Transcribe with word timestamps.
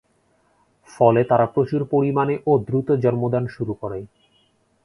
ফলে 0.89 1.21
তারা 1.23 1.45
প্রচুর 1.45 1.81
পরিমানে 1.85 2.35
ও 2.45 2.51
দ্রুত 2.67 2.87
জন্মদান 3.03 3.43
শুরু 3.47 3.73
করে। 3.81 3.99